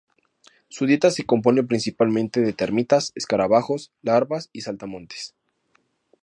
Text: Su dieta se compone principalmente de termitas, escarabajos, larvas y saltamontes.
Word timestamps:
Su 0.67 0.87
dieta 0.87 1.11
se 1.11 1.27
compone 1.27 1.61
principalmente 1.63 2.41
de 2.41 2.53
termitas, 2.53 3.11
escarabajos, 3.13 3.91
larvas 4.01 4.49
y 4.51 4.61
saltamontes. 4.61 5.35